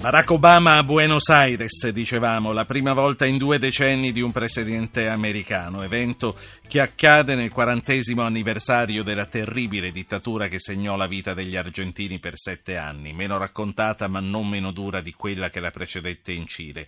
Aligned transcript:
Barack 0.00 0.30
Obama 0.30 0.78
a 0.78 0.82
Buenos 0.82 1.28
Aires, 1.28 1.86
dicevamo, 1.90 2.52
la 2.52 2.64
prima 2.64 2.94
volta 2.94 3.26
in 3.26 3.36
due 3.36 3.58
decenni 3.58 4.12
di 4.12 4.22
un 4.22 4.32
presidente 4.32 5.08
americano, 5.08 5.82
evento 5.82 6.38
che 6.66 6.80
accade 6.80 7.34
nel 7.34 7.50
quarantesimo 7.50 8.22
anniversario 8.22 9.02
della 9.02 9.26
terribile 9.26 9.90
dittatura 9.90 10.48
che 10.48 10.58
segnò 10.58 10.96
la 10.96 11.06
vita 11.06 11.34
degli 11.34 11.54
argentini 11.54 12.18
per 12.18 12.38
sette 12.38 12.78
anni, 12.78 13.12
meno 13.12 13.36
raccontata 13.36 14.08
ma 14.08 14.20
non 14.20 14.48
meno 14.48 14.70
dura 14.70 15.02
di 15.02 15.12
quella 15.12 15.50
che 15.50 15.60
la 15.60 15.70
precedette 15.70 16.32
in 16.32 16.46
Cile. 16.46 16.86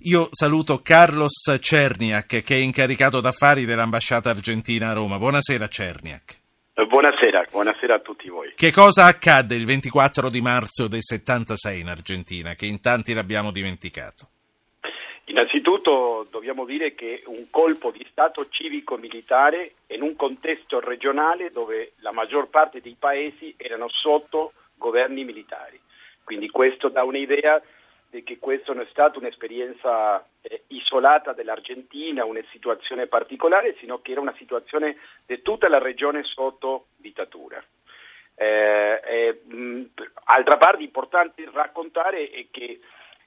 Io 0.00 0.28
saluto 0.30 0.82
Carlos 0.82 1.56
Cerniak, 1.58 2.42
che 2.42 2.56
è 2.56 2.58
incaricato 2.58 3.22
d'affari 3.22 3.64
dell'ambasciata 3.64 4.28
argentina 4.28 4.90
a 4.90 4.92
Roma. 4.92 5.16
Buonasera 5.16 5.66
Cerniak. 5.66 6.39
Buonasera, 6.86 7.46
buonasera, 7.50 7.94
a 7.94 7.98
tutti 7.98 8.28
voi. 8.28 8.52
Che 8.54 8.72
cosa 8.72 9.04
accadde 9.04 9.54
il 9.54 9.66
24 9.66 10.30
di 10.30 10.40
marzo 10.40 10.88
del 10.88 11.02
76 11.02 11.80
in 11.80 11.88
Argentina, 11.88 12.54
che 12.54 12.66
in 12.66 12.80
tanti 12.80 13.12
l'abbiamo 13.12 13.50
dimenticato? 13.50 14.28
Innanzitutto 15.24 16.26
dobbiamo 16.30 16.64
dire 16.64 16.94
che 16.94 17.22
un 17.26 17.50
colpo 17.50 17.90
di 17.90 18.04
Stato 18.10 18.48
civico-militare 18.48 19.74
in 19.88 20.02
un 20.02 20.16
contesto 20.16 20.80
regionale 20.80 21.50
dove 21.50 21.92
la 21.98 22.12
maggior 22.12 22.48
parte 22.48 22.80
dei 22.80 22.96
paesi 22.98 23.54
erano 23.56 23.88
sotto 23.88 24.52
governi 24.76 25.24
militari. 25.24 25.78
Quindi 26.24 26.48
questo 26.48 26.88
dà 26.88 27.04
un'idea 27.04 27.60
che 28.10 28.38
questa 28.38 28.72
non 28.72 28.82
è 28.82 28.88
stata 28.90 29.18
un'esperienza 29.18 30.24
eh, 30.42 30.64
isolata 30.68 31.32
dell'Argentina, 31.32 32.24
una 32.24 32.42
situazione 32.50 33.06
particolare, 33.06 33.76
sino 33.78 34.00
che 34.00 34.12
era 34.12 34.20
una 34.20 34.34
situazione 34.36 34.96
di 35.26 35.40
tutta 35.42 35.68
la 35.68 35.78
regione 35.78 36.22
sotto 36.24 36.86
dittatura. 36.96 37.62
Eh, 38.34 39.00
eh, 39.04 39.40
mh, 39.44 39.82
altra 40.24 40.56
parte 40.56 40.82
importante 40.82 41.48
raccontare 41.52 42.30
è 42.30 42.46
che 42.50 42.80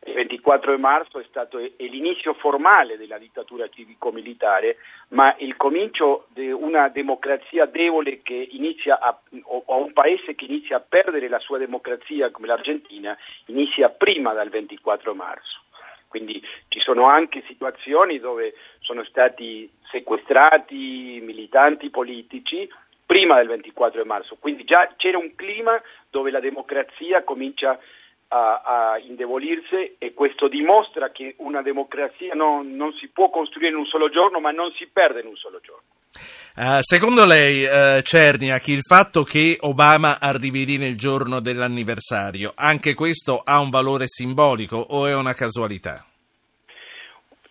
il 0.06 0.14
24 0.14 0.78
marzo 0.78 1.20
è 1.20 1.26
stato 1.30 1.58
l'inizio 1.78 2.34
formale 2.34 2.98
della 2.98 3.18
dittatura 3.18 3.70
civico-militare, 3.70 4.78
ma 5.10 5.34
il 5.40 5.56
comincio 5.56 6.28
di 6.30 6.52
una 6.52 6.90
democrazia 6.90 7.66
debole 7.66 8.22
che 8.22 8.48
inizia 8.52 9.00
a, 9.00 9.18
o 9.44 9.84
un 9.84 9.94
paese 9.94 10.36
che 10.36 10.45
inizia 10.45 10.78
a 10.78 10.86
perdere 10.88 11.30
la 11.30 11.40
sua 11.40 11.58
democrazia 11.58 12.32
come 12.32 12.48
l'Argentina, 12.48 13.18
inizia 13.45 13.90
prima 13.90 14.34
dal 14.34 14.50
24 14.50 15.14
marzo. 15.14 15.62
Quindi 16.08 16.44
ci 16.67 16.80
sono 16.80 17.06
anche 17.06 17.44
situazioni 17.48 18.20
dove 18.20 18.54
sono 18.82 19.04
stati 19.04 19.70
sequestrati 19.90 21.20
militanti 21.23 21.90
politici 21.90 22.70
prima 23.06 23.38
del 23.38 23.48
24 23.48 24.06
marzo, 24.06 24.38
quindi 24.40 24.64
già 24.64 24.94
c'era 24.95 25.17
un 25.17 25.36
clima 25.36 25.80
dove 26.10 26.32
la 26.32 26.40
democrazia 26.40 27.23
comincia 27.23 27.72
a 27.72 27.80
a, 28.34 28.62
a, 28.66 28.98
indebolirsi 28.98 29.95
e 30.00 30.14
questo 30.16 30.48
dimostra 30.48 31.12
che 31.12 31.36
una 31.38 31.62
democrazia 31.62 32.34
non, 32.34 32.76
non, 32.76 32.92
si 32.94 33.08
può 33.09 33.30
costruire 33.30 33.70
in 33.70 33.76
un 33.76 33.86
solo 33.86 34.09
giorno 34.09 34.39
ma 34.39 34.50
non 34.50 34.72
si 34.72 34.88
perde 34.92 35.22
in 35.22 35.28
un 35.28 35.36
solo 35.36 35.59
giorno. 35.62 35.84
Uh, 36.56 36.81
secondo 36.81 37.26
lei, 37.26 37.64
uh, 37.64 38.02
Cerniak, 38.02 38.67
il 38.67 38.81
fatto 38.81 39.23
che 39.23 39.58
Obama 39.61 40.17
arrivi 40.20 40.66
lì 40.66 40.78
nel 40.78 40.98
giorno 40.98 41.39
dell'anniversario, 41.39 42.54
anche 42.56 42.95
questo 42.95 43.42
ha 43.44 43.59
un 43.59 43.70
valore 43.70 44.06
simbolico 44.08 44.78
o 44.78 45.06
è 45.06 45.16
una 45.16 45.34
casualità? 45.34 46.04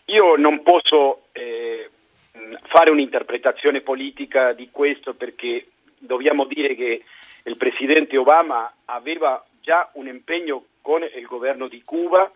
Io 0.06 0.36
non 0.36 0.62
posso 0.62 1.26
eh, 1.32 1.90
fare 2.64 2.90
un'interpretazione 2.90 3.80
politica 3.80 4.52
di 4.52 4.68
questo 4.70 5.14
perché 5.14 5.66
dobbiamo 5.98 6.44
dire 6.44 6.74
che 6.74 7.04
il 7.44 7.56
presidente 7.56 8.16
Obama 8.16 8.72
aveva 8.84 9.44
già 9.60 9.88
un 9.94 10.06
impegno 10.06 10.64
con 10.82 11.02
il 11.02 11.26
governo 11.26 11.68
di 11.68 11.82
Cuba 11.82 12.30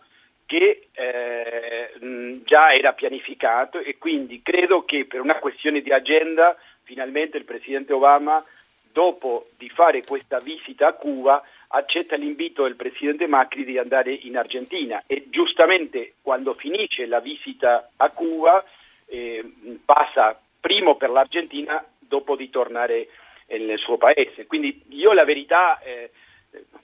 che 0.47 0.89
eh, 0.93 2.41
già 2.45 2.73
era 2.73 2.93
pianificato 2.93 3.79
e 3.79 3.99
quindi 3.99 4.41
credo 4.43 4.85
che 4.85 5.05
per 5.05 5.21
una 5.21 5.39
questione 5.39 5.81
di 5.83 5.93
agenda 5.93 6.57
finalmente 6.85 7.37
il 7.37 7.45
presidente 7.45 7.93
Obama 7.93 8.43
dopo 8.93 9.49
di 9.59 9.69
fare 9.69 10.05
questa 10.05 10.39
visita 10.39 10.87
a 10.87 10.93
Cuba 10.95 11.43
accetta 11.69 12.15
l'invito 12.17 12.63
del 12.63 12.77
presidente 12.77 13.27
Macri 13.27 13.65
di 13.65 13.77
andare 13.77 14.13
in 14.13 14.37
Argentina 14.37 15.03
e 15.07 15.27
giustamente 15.29 16.15
quando 16.23 16.55
finisce 16.55 17.07
la 17.07 17.21
visita 17.21 17.91
a 17.97 18.11
Cuba 18.11 18.65
eh, 19.07 19.45
passa 19.85 20.41
primo 20.61 20.97
per 20.97 21.11
l'Argentina 21.11 21.85
dopo 21.99 22.37
di 22.37 22.49
tornare 22.51 23.09
nel 23.49 23.79
suo 23.79 23.97
paese. 23.97 24.47
Quindi 24.47 24.83
io 24.91 25.13
la 25.13 25.25
verità 25.25 25.79
eh, 25.81 26.11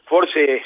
forse 0.04 0.62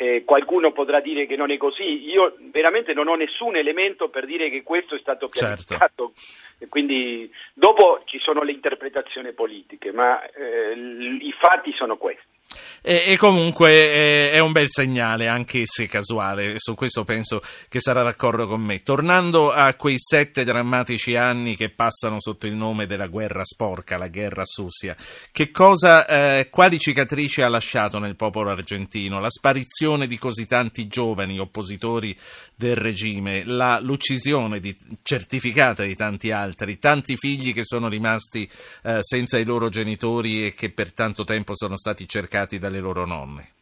eh, 0.00 0.22
qualcuno 0.24 0.70
potrà 0.70 1.00
dire 1.00 1.26
che 1.26 1.34
non 1.34 1.50
è 1.50 1.56
così, 1.56 2.08
io 2.08 2.36
veramente 2.52 2.92
non 2.92 3.08
ho 3.08 3.16
nessun 3.16 3.56
elemento 3.56 4.08
per 4.08 4.26
dire 4.26 4.48
che 4.48 4.62
questo 4.62 4.94
è 4.94 4.98
stato 5.00 5.28
certo. 5.28 5.40
pianificato, 5.40 6.12
certo. 6.14 6.66
quindi 6.68 7.28
dopo 7.52 8.02
ci 8.04 8.20
sono 8.20 8.42
le 8.44 8.52
interpretazioni 8.52 9.32
politiche, 9.32 9.90
ma 9.90 10.24
eh, 10.30 10.72
i 10.72 11.34
fatti 11.36 11.72
sono 11.72 11.96
questi. 11.96 12.37
E, 12.82 13.04
e 13.06 13.16
comunque 13.16 13.70
è, 13.70 14.30
è, 14.32 14.38
un 14.38 14.52
bel 14.52 14.68
segnale, 14.70 15.26
anche 15.26 15.62
se 15.64 15.86
casuale, 15.86 16.54
su 16.58 16.74
questo 16.74 17.04
penso 17.04 17.40
che 17.68 17.80
sarà 17.80 18.02
d'accordo 18.02 18.46
con 18.46 18.60
me. 18.60 18.82
Tornando 18.82 19.50
a 19.50 19.74
quei 19.74 19.96
sette 19.98 20.44
drammatici 20.44 21.16
anni 21.16 21.56
che 21.56 21.70
passano 21.70 22.20
sotto 22.20 22.46
il 22.46 22.54
nome 22.54 22.86
della 22.86 23.06
guerra 23.06 23.44
sporca, 23.44 23.98
la 23.98 24.08
guerra 24.08 24.44
susia, 24.44 24.96
che 25.32 25.50
cosa, 25.50 26.06
eh, 26.06 26.48
quali 26.50 26.78
cicatrici 26.78 27.42
ha 27.42 27.48
lasciato 27.48 27.98
nel 27.98 28.16
popolo 28.16 28.50
argentino? 28.50 29.20
La 29.20 29.30
sparizione 29.30 30.06
di 30.06 30.18
così 30.18 30.46
tanti 30.46 30.86
giovani 30.86 31.38
oppositori 31.38 32.16
del 32.54 32.76
regime, 32.76 33.44
la, 33.44 33.80
l'uccisione 33.80 34.60
di, 34.60 34.76
certificata 35.02 35.82
di 35.82 35.94
tanti 35.94 36.30
altri, 36.30 36.78
tanti 36.78 37.16
figli 37.16 37.52
che 37.52 37.64
sono 37.64 37.88
rimasti 37.88 38.48
eh, 38.82 38.98
senza 39.00 39.38
i 39.38 39.44
loro 39.44 39.68
genitori 39.68 40.46
e 40.46 40.54
che 40.54 40.70
per 40.70 40.92
tanto 40.92 41.24
tempo 41.24 41.52
sono 41.54 41.76
stati 41.76 42.06
cercati 42.08 42.26
cercati 42.28 42.58
dalle 42.68 42.80
loro 42.80 43.04
nonne? 43.06 43.52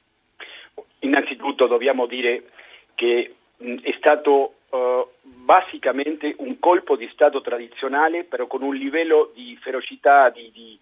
Innanzitutto 1.00 1.66
dobbiamo 1.66 2.06
dire 2.06 2.50
che 2.94 3.34
è 3.58 3.94
stato 3.96 4.54
uh, 4.68 5.08
basicamente 5.22 6.34
un 6.38 6.58
colpo 6.58 6.96
di 6.96 7.08
Stato 7.12 7.40
tradizionale, 7.40 8.24
però 8.24 8.46
con 8.46 8.62
un 8.62 8.74
livello 8.74 9.30
di 9.34 9.56
ferocità, 9.62 10.30
di, 10.30 10.50
di, 10.52 10.78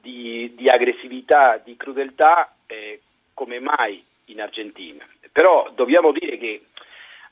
di, 0.00 0.52
di 0.54 0.68
aggressività, 0.68 1.60
di 1.62 1.76
crudeltà 1.76 2.54
eh, 2.66 3.00
come 3.32 3.60
mai 3.60 4.04
in 4.26 4.40
Argentina. 4.40 5.06
Però 5.30 5.70
dobbiamo 5.74 6.10
dire 6.12 6.36
che 6.36 6.62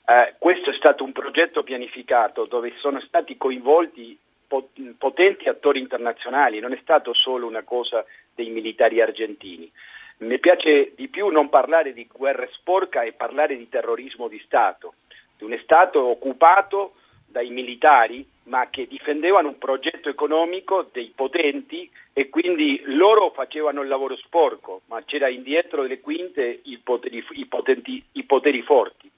eh, 0.07 0.35
questo 0.39 0.71
è 0.71 0.75
stato 0.75 1.03
un 1.03 1.13
progetto 1.13 1.65
pianificato 1.65 2.45
dove 2.45 2.73
sono 2.79 3.01
stati 3.01 3.37
coinvolti 3.37 4.17
potenti 4.97 5.49
attori 5.49 5.81
internazionali, 5.81 6.61
non 6.61 6.73
è 6.73 6.79
stato 6.81 7.13
solo 7.13 7.49
una 7.49 7.63
cosa 7.63 8.05
dei 8.33 8.49
militari 8.51 9.01
argentini. 9.01 9.69
Mi 10.19 10.39
piace 10.39 10.93
di 10.95 11.09
più 11.09 11.29
non 11.29 11.51
parlare 11.51 11.93
di 11.93 12.09
guerra 12.11 12.49
sporca 12.53 13.03
e 13.03 13.13
parlare 13.13 13.57
di 13.57 13.69
terrorismo 13.69 14.29
di 14.29 14.41
Stato, 14.45 14.95
di 15.37 15.45
un 15.45 15.59
Stato 15.63 16.03
occupato 16.03 16.95
dai 17.27 17.51
militari 17.51 18.27
ma 18.45 18.69
che 18.71 18.87
difendevano 18.87 19.49
un 19.49 19.59
progetto 19.59 20.09
economico 20.09 20.89
dei 20.93 21.13
potenti 21.15 21.91
e 22.13 22.29
quindi 22.29 22.81
loro 22.85 23.31
facevano 23.31 23.83
il 23.83 23.89
lavoro 23.89 24.17
sporco, 24.17 24.83
ma 24.87 25.03
c'era 25.05 25.29
indietro 25.29 25.83
delle 25.83 26.01
quinte 26.01 26.61
i 26.63 26.79
poteri, 26.79 27.25
i 27.33 27.47
potenti, 27.47 28.03
i 28.13 28.23
poteri 28.23 28.63
forti. 28.63 29.11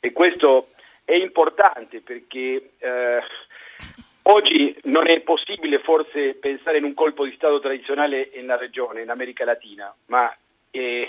E 0.00 0.12
questo 0.12 0.70
è 1.04 1.14
importante 1.14 2.00
perché 2.00 2.70
eh, 2.78 3.20
oggi 4.24 4.76
non 4.84 5.08
è 5.08 5.20
possibile 5.20 5.80
forse 5.80 6.34
pensare 6.34 6.78
in 6.78 6.84
un 6.84 6.94
colpo 6.94 7.24
di 7.24 7.34
Stato 7.34 7.60
tradizionale 7.60 8.30
nella 8.34 8.56
regione, 8.56 9.02
in 9.02 9.10
America 9.10 9.44
Latina, 9.44 9.94
ma 10.06 10.34
eh, 10.70 11.08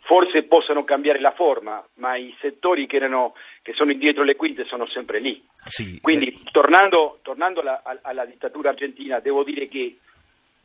forse 0.00 0.44
possono 0.44 0.84
cambiare 0.84 1.20
la 1.20 1.32
forma, 1.32 1.84
ma 1.94 2.16
i 2.16 2.34
settori 2.40 2.86
che, 2.86 2.96
erano, 2.96 3.34
che 3.62 3.72
sono 3.72 3.90
indietro 3.90 4.22
le 4.22 4.36
quinte 4.36 4.64
sono 4.64 4.86
sempre 4.86 5.18
lì. 5.18 5.42
Sì, 5.66 5.98
Quindi 6.00 6.28
eh. 6.28 6.50
tornando, 6.50 7.18
tornando 7.22 7.60
alla, 7.60 7.82
alla 8.02 8.24
dittatura 8.24 8.70
argentina, 8.70 9.20
devo 9.20 9.44
dire 9.44 9.68
che 9.68 9.98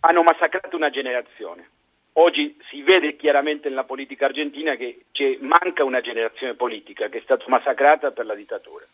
hanno 0.01 0.24
massacrato 0.24 0.75
una 0.75 0.90
generazione. 0.90 1.69
Oggi 2.13 2.57
si 2.69 2.81
vede 2.81 3.16
chiaramente 3.16 3.69
nella 3.69 3.84
politica 3.84 4.25
argentina 4.25 4.75
che 4.75 5.06
manca 5.42 5.84
una 5.84 6.01
generazione 6.01 6.54
politica 6.56 7.07
che 7.07 7.19
è 7.19 7.22
stata 7.22 7.46
massacrata 7.48 8.12
per 8.12 8.25
la 8.25 8.36
dittatura 8.36 8.86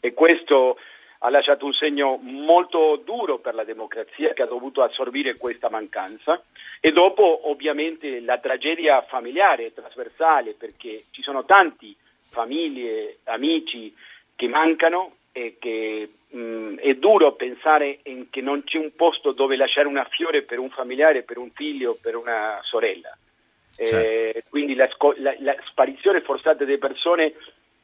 e 0.00 0.12
questo 0.12 0.76
ha 1.24 1.30
lasciato 1.30 1.64
un 1.64 1.72
segno 1.72 2.18
molto 2.20 3.00
duro 3.02 3.38
per 3.38 3.54
la 3.54 3.64
democrazia 3.64 4.34
che 4.34 4.42
ha 4.42 4.46
dovuto 4.46 4.82
assorbire 4.82 5.36
questa 5.36 5.70
mancanza 5.70 6.42
e 6.80 6.92
dopo 6.92 7.48
ovviamente 7.48 8.20
la 8.20 8.38
tragedia 8.38 9.00
familiare 9.08 9.72
trasversale 9.72 10.52
perché 10.52 11.04
ci 11.12 11.22
sono 11.22 11.46
tanti 11.46 11.96
famiglie, 12.28 13.20
amici 13.24 13.94
che 14.36 14.48
mancano 14.48 15.16
e 15.32 15.56
che 15.58 16.10
mh, 16.28 16.74
è 16.74 16.94
duro 16.96 17.32
pensare 17.32 18.00
che 18.28 18.42
non 18.42 18.62
c'è 18.64 18.76
un 18.76 18.94
posto 18.94 19.32
dove 19.32 19.56
lasciare 19.56 19.88
una 19.88 20.04
fiore 20.04 20.42
per 20.42 20.58
un 20.58 20.68
familiare, 20.68 21.22
per 21.22 21.38
un 21.38 21.50
figlio, 21.52 21.96
per 21.98 22.16
una 22.16 22.60
sorella. 22.64 23.16
Certo. 23.74 23.96
Eh, 23.96 24.44
quindi 24.50 24.74
la, 24.74 24.88
la, 25.16 25.34
la, 25.38 25.56
sparizione 25.70 26.20
forzata 26.20 26.64
delle 26.64 26.78
persone 26.78 27.32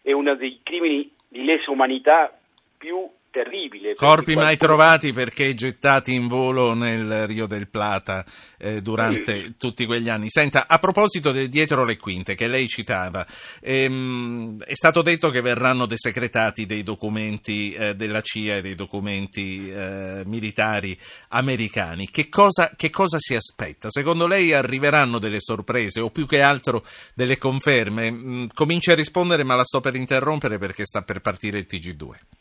è 0.03 0.13
uno 0.13 0.35
dei 0.35 0.61
crimini 0.63 1.11
di 1.27 1.43
lesa 1.43 1.71
umanità 1.71 2.37
più 2.77 3.09
terribile. 3.31 3.95
Corpi 3.95 4.35
mai 4.35 4.57
trovati 4.57 5.13
perché 5.13 5.55
gettati 5.55 6.13
in 6.13 6.27
volo 6.27 6.75
nel 6.75 7.27
Rio 7.27 7.47
del 7.47 7.69
Plata 7.69 8.25
eh, 8.59 8.83
durante 8.83 9.43
sì. 9.43 9.55
tutti 9.57 9.87
quegli 9.87 10.09
anni. 10.09 10.29
Senta, 10.29 10.67
a 10.67 10.79
proposito 10.79 11.33
del 11.33 11.49
dietro 11.49 11.85
le 11.85 11.97
quinte 11.97 12.35
che 12.35 12.49
lei 12.49 12.69
citava, 12.69 13.27
ehm, 13.61 14.63
è 14.63 14.75
stato 14.75 15.03
detto 15.03 15.31
che 15.31 15.41
verranno 15.41 15.87
desecretati 15.87 16.67
dei 16.67 16.83
documenti 16.83 17.73
eh, 17.73 17.95
della 17.95 18.21
CIA 18.21 18.57
e 18.57 18.63
dei 18.63 18.75
documenti 18.75 19.71
eh, 19.71 20.23
militari 20.27 20.99
americani. 21.29 22.11
Che 22.11 22.29
cosa, 22.29 22.73
che 22.77 22.91
cosa 22.91 23.19
si 23.19 23.35
aspetta? 23.35 23.91
Secondo 23.91 24.27
lei 24.27 24.53
arriveranno 24.53 25.19
delle 25.19 25.41
sorprese 25.41 26.01
o 26.01 26.11
più 26.11 26.27
che 26.27 26.43
altro 26.43 26.85
delle 27.15 27.39
conferme? 27.39 28.11
Mm, 28.11 28.47
cominci 28.53 28.91
a 28.91 28.95
rispondere 28.95 29.45
ma 29.45 29.55
la 29.55 29.65
sto 29.65 29.81
per 29.81 29.95
interrompere 29.95 30.59
perché 30.59 30.85
sta 30.85 31.03
per 31.03 31.21
partire 31.21 31.59
il 31.59 31.67
TG2 31.69 32.39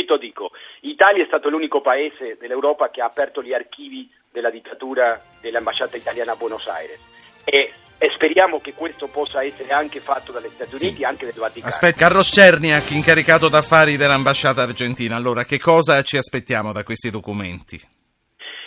subito 0.00 0.16
dico, 0.16 0.50
Italia 0.80 1.22
è 1.22 1.26
stato 1.26 1.48
l'unico 1.48 1.80
paese 1.80 2.36
dell'Europa 2.38 2.90
che 2.90 3.02
ha 3.02 3.06
aperto 3.06 3.42
gli 3.42 3.52
archivi 3.52 4.08
della 4.30 4.50
dittatura 4.50 5.20
dell'ambasciata 5.40 5.96
italiana 5.96 6.32
a 6.32 6.36
Buenos 6.36 6.66
Aires 6.66 7.00
e, 7.44 7.72
e 7.98 8.10
speriamo 8.14 8.60
che 8.60 8.72
questo 8.74 9.08
possa 9.08 9.42
essere 9.42 9.72
anche 9.72 10.00
fatto 10.00 10.32
dagli 10.32 10.48
Stati 10.48 10.74
Uniti 10.76 10.98
sì. 10.98 11.04
anche 11.04 11.26
del 11.26 11.34
Vaticano. 11.34 11.68
Aspetta, 11.68 11.98
Carlos 11.98 12.28
Cerniak, 12.28 12.90
incaricato 12.92 13.48
d'affari 13.48 13.96
dell'ambasciata 13.96 14.62
argentina, 14.62 15.16
allora 15.16 15.44
che 15.44 15.58
cosa 15.58 16.00
ci 16.02 16.16
aspettiamo 16.16 16.72
da 16.72 16.82
questi 16.82 17.10
documenti? 17.10 17.78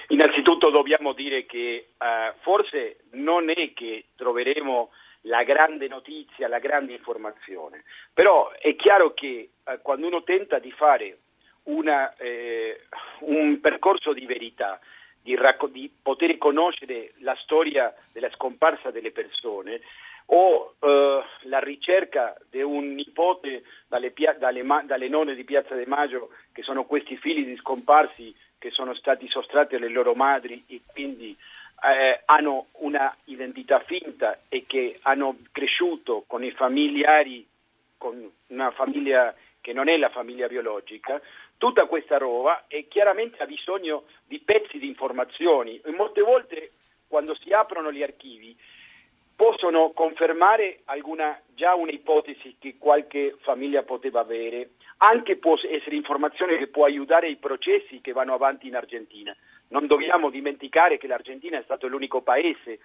Innanzitutto 0.09 0.69
dobbiamo 0.69 1.13
dire 1.13 1.45
che 1.45 1.93
uh, 1.97 2.37
forse 2.41 2.97
non 3.13 3.49
è 3.49 3.73
che 3.73 4.05
troveremo 4.15 4.89
la 5.23 5.43
grande 5.43 5.87
notizia, 5.87 6.47
la 6.47 6.59
grande 6.59 6.93
informazione. 6.93 7.83
Però 8.13 8.51
è 8.51 8.75
chiaro 8.75 9.13
che 9.13 9.49
eh, 9.63 9.79
quando 9.81 10.07
uno 10.07 10.23
tenta 10.23 10.59
di 10.59 10.71
fare 10.71 11.19
una, 11.63 12.15
eh, 12.17 12.81
un 13.19 13.59
percorso 13.59 14.13
di 14.13 14.25
verità, 14.25 14.79
di, 15.21 15.35
racco- 15.35 15.67
di, 15.67 15.91
poter 16.01 16.37
conoscere 16.37 17.13
la 17.19 17.35
storia 17.41 17.93
della 18.11 18.29
scomparsa 18.31 18.91
delle 18.91 19.11
persone 19.11 19.81
o 20.27 20.75
eh, 20.79 21.23
la 21.43 21.59
ricerca 21.59 22.35
di 22.49 22.61
un 22.61 22.93
nipote 22.93 23.63
dalle, 23.87 24.11
pia- 24.11 24.33
dalle, 24.33 24.63
ma- 24.63 24.83
dalle 24.83 25.07
nonne 25.07 25.35
di 25.35 25.43
Piazza 25.43 25.75
De 25.75 25.85
Maggio, 25.85 26.31
che 26.51 26.63
sono 26.63 26.85
questi 26.85 27.15
figli 27.17 27.45
di 27.45 27.55
scomparsi 27.57 28.35
che 28.57 28.71
sono 28.71 28.93
stati 28.93 29.27
sottratti 29.27 29.75
alle 29.75 29.89
loro 29.89 30.13
madri 30.13 30.63
e 30.67 30.81
quindi 30.87 31.35
eh, 31.81 32.21
hanno 32.25 32.67
una 32.79 33.15
identità 33.25 33.79
finta 33.81 34.39
e 34.49 34.65
che 34.65 34.99
hanno 35.03 35.37
cresciuto 35.51 36.23
con 36.27 36.43
i 36.43 36.51
familiari, 36.51 37.45
con 37.97 38.29
una 38.47 38.71
famiglia 38.71 39.33
che 39.61 39.73
non 39.73 39.87
è 39.87 39.97
la 39.97 40.09
famiglia 40.09 40.47
biologica, 40.47 41.21
tutta 41.57 41.85
questa 41.85 42.17
roba 42.17 42.65
e 42.67 42.87
chiaramente 42.89 43.41
ha 43.41 43.45
bisogno 43.45 44.03
di 44.25 44.39
pezzi 44.39 44.77
di 44.77 44.87
informazioni. 44.87 45.79
E 45.83 45.91
molte 45.91 46.21
volte 46.21 46.71
quando 47.07 47.35
si 47.35 47.51
aprono 47.51 47.91
gli 47.91 48.03
archivi 48.03 48.57
possono 49.35 49.91
confermare 49.91 50.81
alguna, 50.85 51.39
già 51.55 51.73
un'ipotesi 51.73 52.57
che 52.59 52.75
qualche 52.77 53.35
famiglia 53.41 53.83
poteva 53.83 54.19
avere, 54.19 54.71
anche 54.97 55.37
può 55.37 55.55
essere 55.69 55.95
informazione 55.95 56.57
che 56.57 56.67
può 56.67 56.85
aiutare 56.85 57.29
i 57.29 57.37
processi 57.37 58.01
che 58.01 58.13
vanno 58.13 58.33
avanti 58.33 58.67
in 58.67 58.75
Argentina. 58.75 59.35
Non 59.69 59.87
dobbiamo 59.87 60.29
dimenticare 60.29 60.97
che 60.97 61.07
l'Argentina 61.07 61.57
è 61.57 61.63
stato 61.63 61.87
l'unico 61.87 62.21
paese 62.21 62.79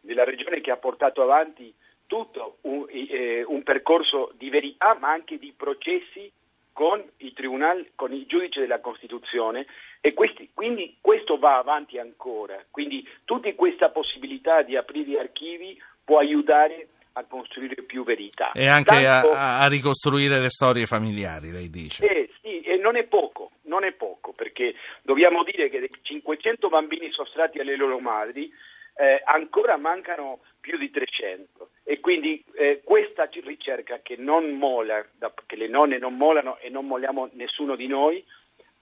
della 0.00 0.24
regione 0.24 0.60
che 0.60 0.70
ha 0.70 0.76
portato 0.76 1.22
avanti 1.22 1.72
tutto 2.06 2.58
un, 2.62 2.84
eh, 2.90 3.44
un 3.46 3.62
percorso 3.62 4.32
di 4.36 4.50
verità 4.50 4.96
ma 5.00 5.10
anche 5.10 5.38
di 5.38 5.54
processi 5.56 6.30
con 6.72 7.02
i 7.18 7.32
tribunali, 7.32 7.92
con 7.94 8.12
i 8.12 8.26
giudici 8.26 8.60
della 8.60 8.80
Costituzione 8.80 9.66
e 10.00 10.14
questi, 10.14 10.50
quindi 10.52 10.96
questo 11.00 11.38
va 11.38 11.58
avanti 11.58 11.98
ancora. 11.98 12.62
Quindi 12.70 13.06
tutta 13.24 13.52
questa 13.54 13.90
possibilità 13.90 14.62
di 14.62 14.76
aprire 14.76 15.20
archivi 15.20 15.80
può 16.04 16.18
aiutare 16.18 16.88
a 17.12 17.24
costruire 17.24 17.82
più 17.82 18.04
verità. 18.04 18.52
E 18.52 18.66
anche 18.66 19.02
Tanto, 19.02 19.32
a, 19.32 19.60
a, 19.60 19.68
ricostruire 19.68 20.40
le 20.40 20.50
storie 20.50 20.86
familiari, 20.86 21.50
lei 21.50 21.68
dice. 21.68 22.06
Eh, 22.06 22.30
sì, 22.40 22.60
e 22.60 22.76
non 22.76 22.96
è 22.96 23.04
poco, 23.04 23.52
non 23.62 23.84
è 23.84 23.92
poco, 23.92 24.32
perché 24.32 24.74
dobbiamo 25.02 25.42
dire 25.44 25.68
che 25.68 25.78
dei 25.80 25.90
500 26.00 26.68
bambini 26.68 27.10
sottratti 27.12 27.58
alle 27.58 27.76
loro 27.76 27.98
madri, 27.98 28.52
eh, 28.94 29.22
ancora 29.24 29.76
mancano 29.76 30.40
più 30.60 30.78
di 30.78 30.90
300 30.90 31.70
e 31.82 32.00
quindi 32.00 32.42
eh, 32.54 32.82
questa 32.84 33.28
ricerca 33.42 34.00
che 34.02 34.16
non 34.16 34.50
mola, 34.52 35.04
che 35.46 35.56
le 35.56 35.68
nonne 35.68 35.98
non 35.98 36.16
molano 36.16 36.58
e 36.58 36.68
non 36.68 36.86
molliamo 36.86 37.30
nessuno 37.32 37.74
di 37.74 37.86
noi, 37.86 38.24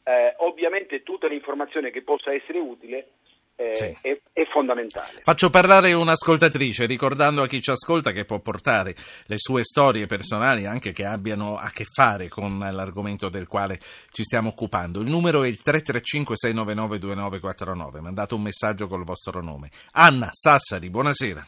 eh, 0.04 0.34
ovviamente 0.38 1.02
tutta 1.02 1.28
l'informazione 1.28 1.90
che 1.90 2.02
possa 2.02 2.32
essere 2.32 2.58
utile 2.58 3.10
eh, 3.60 3.76
sì. 3.76 3.94
è, 4.00 4.18
è, 4.32 4.46
fondamentale. 4.46 5.20
Faccio 5.22 5.50
parlare 5.50 5.92
un'ascoltatrice, 5.92 6.86
ricordando 6.86 7.42
a 7.42 7.46
chi 7.46 7.60
ci 7.60 7.70
ascolta 7.70 8.10
che 8.10 8.24
può 8.24 8.38
portare 8.38 8.94
le 9.26 9.36
sue 9.36 9.64
storie 9.64 10.06
personali 10.06 10.64
anche 10.64 10.92
che 10.92 11.04
abbiano 11.04 11.58
a 11.58 11.68
che 11.68 11.84
fare 11.84 12.28
con 12.28 12.58
l'argomento 12.58 13.28
del 13.28 13.46
quale 13.46 13.78
ci 14.12 14.24
stiamo 14.24 14.48
occupando. 14.48 15.00
Il 15.00 15.10
numero 15.10 15.42
è 15.42 15.48
il 15.48 15.60
335-699-2949. 15.62 18.00
Mandate 18.00 18.32
un 18.32 18.40
messaggio 18.40 18.86
col 18.86 19.04
vostro 19.04 19.42
nome. 19.42 19.68
Anna 19.92 20.30
Sassari, 20.32 20.88
buonasera. 20.88 21.46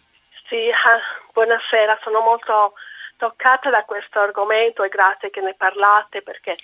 Sì, 0.50 0.68
ah, 0.68 1.00
buonasera, 1.32 1.98
sono 2.02 2.20
molto 2.20 2.74
toccata 3.16 3.70
da 3.70 3.84
questo 3.84 4.18
argomento 4.18 4.84
e 4.84 4.90
grazie 4.90 5.30
che 5.30 5.40
ne 5.40 5.54
parlate 5.56 6.20
perché 6.20 6.58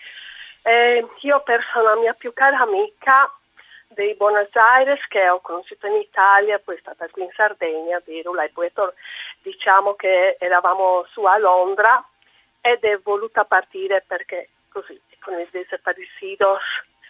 eh, 0.60 1.06
io 1.20 1.36
ho 1.36 1.42
perso 1.42 1.80
la 1.80 1.96
mia 1.96 2.12
più 2.12 2.34
cara 2.34 2.58
amica 2.58 3.32
di 3.88 4.14
Buenos 4.16 4.54
Aires 4.54 5.00
che 5.08 5.28
ho 5.28 5.40
conosciuto 5.40 5.86
in 5.86 5.96
Italia, 5.96 6.58
poi 6.58 6.76
è 6.76 6.80
stata 6.80 7.08
qui 7.08 7.22
in 7.22 7.30
Sardegna, 7.34 8.00
Virula 8.04 8.44
e 8.44 8.50
poi 8.50 8.70
diciamo 9.42 9.94
che 9.94 10.36
eravamo 10.38 11.06
su 11.10 11.24
a 11.24 11.38
Londra 11.38 12.04
ed 12.60 12.82
è 12.82 12.98
voluta 12.98 13.44
partire 13.44 14.04
perché 14.06 14.50
così 14.68 15.00
con 15.20 15.38
il 15.38 15.48
desaparecidos 15.50 16.60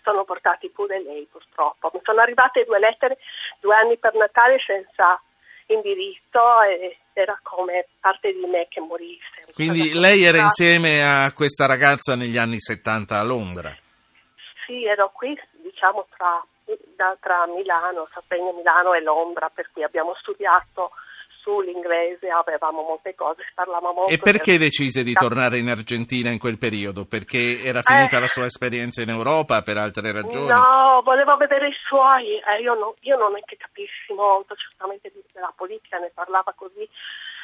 sono 0.02 0.24
portati 0.24 0.70
pure 0.70 1.02
lei 1.02 1.26
purtroppo. 1.30 1.90
Mi 1.92 2.00
sono 2.02 2.20
arrivate 2.20 2.64
due 2.64 2.78
lettere 2.78 3.18
due 3.60 3.74
anni 3.74 3.98
per 3.98 4.14
Natale 4.14 4.58
senza 4.64 5.20
indirizzo 5.66 6.62
e 6.62 6.98
era 7.12 7.38
come 7.42 7.88
parte 8.00 8.32
di 8.32 8.46
me 8.46 8.66
che 8.70 8.80
morisse. 8.80 9.52
Quindi 9.52 9.92
lei 9.92 10.22
era 10.22 10.38
insieme 10.38 11.02
a 11.02 11.32
questa 11.32 11.66
ragazza 11.66 12.14
negli 12.14 12.38
anni 12.38 12.58
70 12.58 13.18
a 13.18 13.22
Londra? 13.22 13.76
Sì, 14.64 14.84
ero 14.84 15.10
qui 15.12 15.38
diciamo 15.78 16.06
tra 16.16 16.44
da, 16.96 17.16
tra 17.20 17.46
Milano, 17.46 18.08
Sardegna, 18.10 18.52
Milano 18.52 18.92
e 18.92 19.00
Londra, 19.00 19.48
per 19.48 19.70
cui 19.72 19.84
abbiamo 19.84 20.14
studiato 20.20 20.90
sull'inglese, 21.40 22.28
avevamo 22.28 22.82
molte 22.82 23.14
cose, 23.14 23.42
parlavamo 23.54 23.92
molto. 23.92 24.12
E 24.12 24.18
perché 24.18 24.58
decise 24.58 25.02
di 25.02 25.14
tornare 25.14 25.58
in 25.58 25.68
Argentina 25.68 26.30
in 26.30 26.38
quel 26.38 26.58
periodo? 26.58 27.06
Perché 27.06 27.62
era 27.62 27.80
finita 27.80 28.18
eh, 28.18 28.20
la 28.20 28.26
sua 28.26 28.44
esperienza 28.44 29.00
in 29.00 29.08
Europa 29.08 29.62
per 29.62 29.78
altre 29.78 30.12
ragioni? 30.12 30.48
No, 30.48 31.00
volevo 31.04 31.36
vedere 31.36 31.68
i 31.68 31.76
suoi, 31.86 32.36
eh, 32.36 32.60
io, 32.60 32.74
no, 32.74 32.96
io, 33.00 33.16
non 33.16 33.36
è 33.36 33.40
che 33.44 33.56
capissi 33.56 34.12
molto, 34.14 34.54
certamente 34.56 35.10
della 35.32 35.52
politica, 35.56 35.98
ne 35.98 36.10
parlava 36.12 36.52
così, 36.54 36.86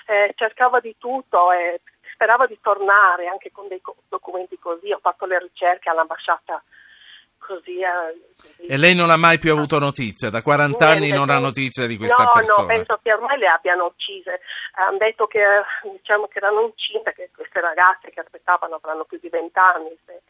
eh, 0.06 0.34
cercava 0.34 0.80
di 0.80 0.96
tutto 0.98 1.50
e 1.52 1.80
sperava 2.12 2.46
di 2.46 2.58
tornare 2.60 3.26
anche 3.26 3.50
con 3.52 3.68
dei 3.68 3.80
documenti 4.08 4.58
così, 4.58 4.92
ho 4.92 4.98
fatto 5.00 5.24
le 5.24 5.38
ricerche 5.38 5.88
all'ambasciata 5.88 6.62
così, 7.46 7.78
così. 8.40 8.66
E 8.66 8.76
lei 8.76 8.94
non 8.94 9.10
ha 9.10 9.16
mai 9.16 9.38
più 9.38 9.52
avuto 9.52 9.78
notizia? 9.78 10.30
Da 10.30 10.42
40 10.42 10.76
Niente, 10.76 10.84
anni 10.84 11.12
non 11.12 11.28
ha 11.30 11.38
notizia 11.38 11.86
di 11.86 11.96
questa 11.96 12.24
no, 12.24 12.30
persona? 12.32 12.62
No, 12.62 12.74
penso 12.74 13.00
che 13.02 13.12
ormai 13.12 13.38
le 13.38 13.48
abbiano 13.48 13.86
uccise. 13.86 14.40
Hanno 14.72 14.98
detto 14.98 15.26
che, 15.26 15.44
diciamo, 15.82 16.26
che 16.28 16.38
erano 16.38 16.62
incinte, 16.62 17.12
che 17.12 17.30
queste 17.34 17.60
ragazze 17.60 18.10
che 18.10 18.20
aspettavano 18.20 18.76
avranno 18.76 19.04
più 19.04 19.18
di 19.20 19.28
20 19.28 19.58
anni. 19.58 19.96
Se, 20.04 20.22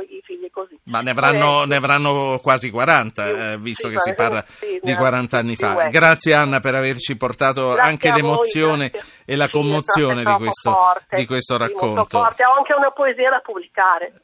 i 0.00 0.20
figli 0.22 0.50
così. 0.50 0.78
Ma 0.84 1.00
ne 1.00 1.10
avranno, 1.10 1.62
eh, 1.62 1.66
ne 1.66 1.76
avranno 1.76 2.38
quasi 2.42 2.70
40, 2.70 3.52
eh, 3.52 3.58
visto 3.58 3.88
sì, 3.88 3.94
che 3.94 4.00
si 4.00 4.14
parla 4.14 4.44
sì, 4.46 4.78
di 4.82 4.94
40 4.94 5.38
anni 5.38 5.56
fa. 5.56 5.88
Grazie 5.88 6.34
Anna 6.34 6.60
per 6.60 6.74
averci 6.74 7.16
portato 7.16 7.72
grazie 7.72 7.90
anche 7.90 8.12
l'emozione 8.12 8.90
voi, 8.90 9.02
e 9.24 9.36
la 9.36 9.48
commozione 9.48 10.24
di 10.24 10.32
questo, 10.34 10.72
forte, 10.72 11.16
di 11.16 11.26
questo 11.26 11.56
racconto. 11.56 12.18
Ho 12.18 12.22
anche 12.22 12.74
una 12.76 12.90
poesia 12.90 13.30
da 13.30 13.40
pubblicare. 13.40 14.20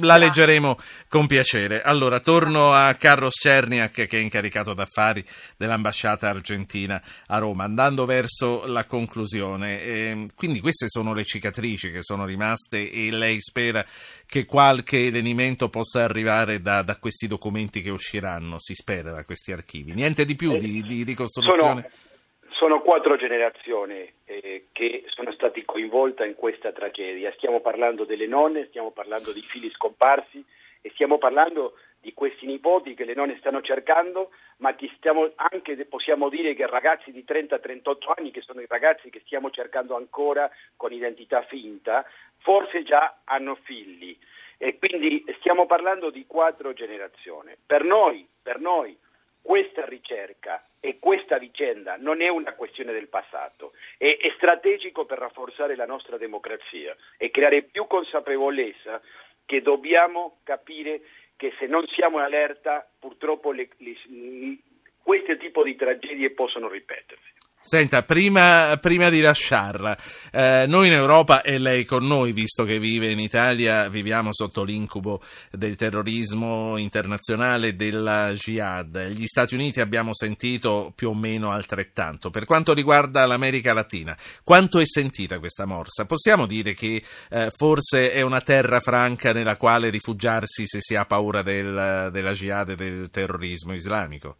La 0.00 0.16
leggeremo 0.16 0.76
con 1.08 1.26
piacere. 1.26 1.82
Allora, 1.82 2.20
torno 2.20 2.72
a 2.72 2.94
Carlos 2.94 3.34
Cerniak, 3.38 4.06
che 4.06 4.18
è 4.18 4.20
incaricato 4.20 4.74
d'affari 4.74 5.24
dell'ambasciata 5.56 6.28
argentina 6.28 7.00
a 7.26 7.38
Roma, 7.38 7.64
andando 7.64 8.04
verso 8.04 8.66
la 8.66 8.84
conclusione. 8.84 9.80
Eh, 9.80 10.28
quindi 10.34 10.60
queste 10.60 10.86
sono 10.88 11.12
le 11.12 11.24
cicatrici 11.24 11.90
che 11.90 12.02
sono 12.02 12.24
rimaste 12.24 12.90
e 12.90 13.10
lei 13.10 13.40
spera 13.40 13.84
che 14.26 14.45
qualche 14.46 15.10
lenimento 15.10 15.68
possa 15.68 16.02
arrivare 16.02 16.60
da, 16.60 16.82
da, 16.82 16.96
questi 16.98 17.26
documenti 17.26 17.80
che 17.80 17.90
usciranno, 17.90 18.58
si 18.58 18.74
spera, 18.74 19.10
da 19.12 19.24
questi 19.24 19.52
archivi. 19.52 19.92
Niente 19.92 20.24
di 20.24 20.34
più 20.34 20.56
di, 20.56 20.82
di 20.82 21.02
ricostruzione? 21.02 21.88
Sono, 21.90 22.54
sono 22.56 22.80
quattro 22.80 23.16
generazioni 23.16 24.10
eh, 24.24 24.66
che 24.72 25.04
sono 25.08 25.32
state 25.32 25.64
coinvolte 25.64 26.24
in 26.24 26.34
questa 26.34 26.72
tragedia. 26.72 27.32
Stiamo 27.36 27.60
parlando 27.60 28.04
delle 28.04 28.26
nonne, 28.26 28.66
stiamo 28.68 28.90
parlando 28.90 29.32
di 29.32 29.42
figli 29.42 29.70
scomparsi 29.70 30.42
e 30.80 30.90
stiamo 30.94 31.18
parlando 31.18 31.74
di 32.06 32.14
questi 32.14 32.46
nipoti 32.46 32.94
che 32.94 33.04
le 33.04 33.14
nonne 33.14 33.36
stanno 33.40 33.60
cercando, 33.60 34.30
ma 34.58 34.76
che 34.76 34.88
stiamo 34.96 35.28
anche 35.34 35.74
possiamo 35.86 36.28
dire 36.28 36.54
che 36.54 36.64
ragazzi 36.64 37.10
di 37.10 37.24
30-38 37.26 38.12
anni, 38.14 38.30
che 38.30 38.42
sono 38.42 38.60
i 38.60 38.66
ragazzi 38.68 39.10
che 39.10 39.22
stiamo 39.24 39.50
cercando 39.50 39.96
ancora 39.96 40.48
con 40.76 40.92
identità 40.92 41.42
finta, 41.42 42.04
forse 42.46 42.84
già 42.84 43.22
hanno 43.24 43.56
figli. 43.64 44.16
E 44.56 44.78
quindi 44.78 45.24
stiamo 45.40 45.66
parlando 45.66 46.10
di 46.10 46.24
quattro 46.26 46.72
generazioni. 46.72 47.52
Per 47.66 47.82
noi, 47.82 48.26
per 48.40 48.60
noi 48.60 48.96
questa 49.42 49.84
ricerca 49.84 50.64
e 50.78 50.98
questa 51.00 51.38
vicenda 51.38 51.96
non 51.96 52.22
è 52.22 52.28
una 52.28 52.54
questione 52.54 52.92
del 52.92 53.08
passato, 53.08 53.72
è, 53.98 54.16
è, 54.16 54.32
strategico 54.36 55.04
per 55.04 55.18
rafforzare 55.18 55.74
la 55.74 55.86
nostra 55.86 56.16
democrazia 56.16 56.96
e 57.18 57.30
creare 57.30 57.62
più 57.62 57.86
consapevolezza 57.88 59.00
che 59.44 59.60
dobbiamo 59.60 60.38
capire 60.44 61.02
che 61.36 61.52
se 61.58 61.66
non 61.66 61.84
siamo 61.88 62.18
in 62.18 62.24
allerta 62.24 62.88
purtroppo 62.98 63.50
le, 63.50 63.68
le, 63.78 64.58
questo 65.02 65.36
tipo 65.36 65.64
di 65.64 65.74
tragedie 65.74 66.30
possono 66.30 66.68
ripetersi. 66.68 67.34
Senta, 67.66 68.04
prima, 68.04 68.78
prima 68.80 69.10
di 69.10 69.20
lasciarla, 69.20 69.98
eh, 70.30 70.66
noi 70.68 70.86
in 70.86 70.92
Europa 70.92 71.42
e 71.42 71.58
lei 71.58 71.84
con 71.84 72.06
noi, 72.06 72.30
visto 72.30 72.62
che 72.62 72.78
vive 72.78 73.10
in 73.10 73.18
Italia, 73.18 73.88
viviamo 73.88 74.28
sotto 74.32 74.62
l'incubo 74.62 75.20
del 75.50 75.74
terrorismo 75.74 76.76
internazionale 76.76 77.74
della 77.74 78.32
jihad. 78.34 79.08
Gli 79.08 79.26
Stati 79.26 79.56
Uniti 79.56 79.80
abbiamo 79.80 80.14
sentito 80.14 80.92
più 80.94 81.08
o 81.08 81.14
meno 81.14 81.50
altrettanto. 81.50 82.30
Per 82.30 82.44
quanto 82.44 82.72
riguarda 82.72 83.26
l'America 83.26 83.72
Latina, 83.72 84.16
quanto 84.44 84.78
è 84.78 84.86
sentita 84.86 85.40
questa 85.40 85.66
morsa? 85.66 86.04
Possiamo 86.04 86.46
dire 86.46 86.72
che 86.72 87.02
eh, 87.30 87.50
forse 87.50 88.12
è 88.12 88.20
una 88.20 88.42
terra 88.42 88.78
franca 88.78 89.32
nella 89.32 89.56
quale 89.56 89.90
rifugiarsi 89.90 90.68
se 90.68 90.78
si 90.80 90.94
ha 90.94 91.04
paura 91.04 91.42
del, 91.42 92.10
della 92.12 92.32
jihad 92.32 92.68
e 92.68 92.74
del 92.76 93.10
terrorismo 93.10 93.74
islamico? 93.74 94.36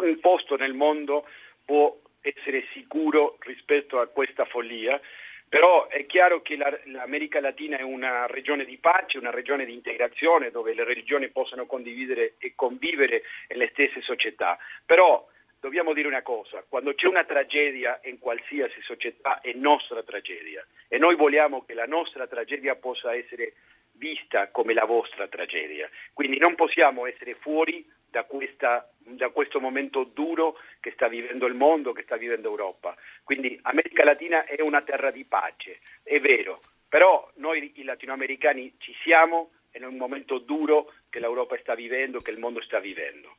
Nessun 0.00 0.20
posto 0.20 0.56
nel 0.56 0.74
mondo 0.74 1.26
può 1.64 1.96
essere 2.20 2.64
sicuro 2.72 3.36
rispetto 3.40 4.00
a 4.00 4.06
questa 4.06 4.44
follia, 4.44 5.00
però 5.48 5.86
è 5.88 6.06
chiaro 6.06 6.42
che 6.42 6.56
la, 6.56 6.76
l'America 6.86 7.40
Latina 7.40 7.76
è 7.76 7.82
una 7.82 8.26
regione 8.26 8.64
di 8.64 8.76
pace, 8.78 9.18
una 9.18 9.30
regione 9.30 9.64
di 9.64 9.72
integrazione 9.72 10.50
dove 10.50 10.74
le 10.74 10.84
religioni 10.84 11.28
possono 11.28 11.66
condividere 11.66 12.34
e 12.38 12.54
convivere 12.56 13.22
nelle 13.48 13.68
stesse 13.68 14.00
società, 14.00 14.58
però 14.84 15.26
dobbiamo 15.60 15.92
dire 15.92 16.08
una 16.08 16.22
cosa, 16.22 16.64
quando 16.68 16.94
c'è 16.94 17.06
una 17.06 17.24
tragedia 17.24 18.00
in 18.04 18.18
qualsiasi 18.18 18.80
società 18.82 19.40
è 19.40 19.52
nostra 19.52 20.02
tragedia. 20.02 20.66
E 20.88 20.98
noi 20.98 21.14
vogliamo 21.14 21.64
che 21.64 21.74
la 21.74 21.86
nostra 21.86 22.26
tragedia 22.26 22.74
possa 22.74 23.14
essere 23.14 23.54
vista 23.92 24.48
come 24.48 24.74
la 24.74 24.84
vostra 24.84 25.28
tragedia, 25.28 25.88
quindi 26.12 26.38
non 26.38 26.54
possiamo 26.54 27.06
essere 27.06 27.34
fuori 27.34 27.86
da, 28.10 28.24
questa, 28.24 28.88
da, 29.04 29.30
questo 29.30 29.60
momento 29.60 30.04
duro 30.04 30.56
che 30.80 30.92
sta 30.92 31.08
vivendo 31.08 31.46
il 31.46 31.54
mondo, 31.54 31.92
che 31.92 32.02
sta 32.02 32.16
vivendo 32.16 32.48
Europa. 32.48 32.96
Quindi 33.22 33.58
America 33.62 34.04
Latina 34.04 34.44
è 34.44 34.60
una 34.60 34.82
terra 34.82 35.10
di 35.10 35.24
pace, 35.24 35.80
è 36.02 36.18
vero, 36.20 36.60
però 36.88 37.30
noi 37.36 37.72
i 37.76 37.84
latinoamericani 37.84 38.74
ci 38.78 38.94
siamo 39.02 39.50
in 39.72 39.84
un 39.84 39.96
momento 39.96 40.38
duro 40.38 40.92
che 41.10 41.20
l'Europa 41.20 41.56
sta 41.58 41.74
vivendo, 41.74 42.20
che 42.20 42.30
il 42.30 42.38
mondo 42.38 42.62
sta 42.62 42.78
vivendo. 42.78 43.36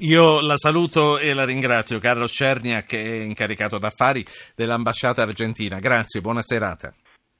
Io 0.00 0.40
la 0.42 0.56
saluto 0.56 1.18
e 1.18 1.32
la 1.32 1.44
ringrazio, 1.44 1.98
Carlo 1.98 2.28
Cernia, 2.28 2.82
che 2.82 2.98
è 2.98 3.24
incaricato 3.24 3.78
d'affari 3.78 4.22
dell'ambasciata 4.54 5.22
argentina. 5.22 5.78
Grazie, 5.78 6.20
buona 6.20 6.42
serata. 6.42 6.94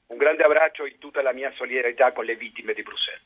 Un 0.07 0.17
grande 0.17 0.43
abbraccio 0.43 0.83
e 0.83 0.97
tutta 0.97 1.21
la 1.21 1.31
mia 1.31 1.53
solidarietà 1.55 2.11
con 2.11 2.25
le 2.25 2.35
vittime 2.35 2.73
di 2.73 2.81
Bruxelles. 2.81 3.21